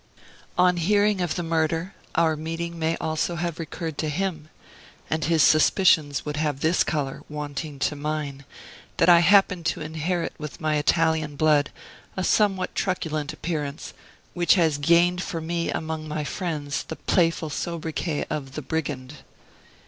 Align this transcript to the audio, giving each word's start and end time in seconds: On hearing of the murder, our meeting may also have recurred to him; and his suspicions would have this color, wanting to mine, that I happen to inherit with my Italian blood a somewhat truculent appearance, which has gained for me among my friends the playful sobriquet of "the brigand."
On 0.57 0.77
hearing 0.77 1.21
of 1.21 1.35
the 1.35 1.43
murder, 1.43 1.93
our 2.15 2.35
meeting 2.35 2.79
may 2.79 2.97
also 2.97 3.35
have 3.35 3.59
recurred 3.59 3.99
to 3.99 4.09
him; 4.09 4.49
and 5.11 5.25
his 5.25 5.43
suspicions 5.43 6.25
would 6.25 6.37
have 6.37 6.61
this 6.61 6.83
color, 6.83 7.21
wanting 7.29 7.77
to 7.77 7.95
mine, 7.95 8.43
that 8.97 9.09
I 9.09 9.19
happen 9.19 9.63
to 9.65 9.81
inherit 9.81 10.33
with 10.39 10.59
my 10.59 10.77
Italian 10.77 11.35
blood 11.35 11.69
a 12.17 12.23
somewhat 12.23 12.73
truculent 12.73 13.31
appearance, 13.31 13.93
which 14.33 14.55
has 14.55 14.79
gained 14.79 15.21
for 15.21 15.39
me 15.39 15.69
among 15.69 16.07
my 16.07 16.23
friends 16.23 16.81
the 16.81 16.95
playful 16.95 17.51
sobriquet 17.51 18.25
of 18.31 18.53
"the 18.55 18.63
brigand." 18.63 19.17